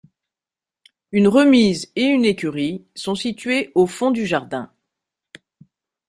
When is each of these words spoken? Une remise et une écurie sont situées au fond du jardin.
Une 1.11 1.27
remise 1.27 1.91
et 1.95 2.05
une 2.05 2.25
écurie 2.25 2.87
sont 2.95 3.13
situées 3.13 3.71
au 3.75 3.85
fond 3.85 4.09
du 4.09 4.25
jardin. 4.25 4.73